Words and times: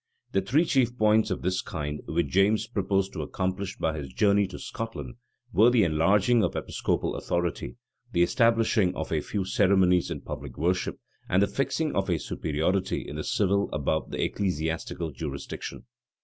The 0.31 0.41
three 0.41 0.65
chief 0.65 0.97
points 0.97 1.29
of 1.29 1.43
this 1.43 1.61
kind, 1.61 2.01
which 2.07 2.29
James 2.29 2.65
proposed 2.65 3.13
to 3.13 3.21
accomplish 3.21 3.77
by 3.77 3.95
his 3.99 4.11
journey 4.11 4.47
to 4.47 4.57
Scotland, 4.57 5.13
were 5.53 5.69
the 5.69 5.83
enlarging 5.83 6.43
of 6.43 6.55
episcopal 6.55 7.13
authority, 7.15 7.75
the 8.11 8.23
establishing 8.23 8.95
of 8.95 9.11
a 9.11 9.21
few 9.21 9.45
ceremonies 9.45 10.09
in 10.09 10.21
public 10.21 10.57
worship, 10.57 10.97
and 11.29 11.43
the 11.43 11.47
fixing 11.47 11.95
of 11.95 12.09
a 12.09 12.17
superiority 12.17 13.07
in 13.07 13.15
the 13.17 13.23
civil 13.23 13.69
above 13.71 14.09
the 14.09 14.23
ecclesiastical 14.23 15.11
jurisdiction. 15.11 15.83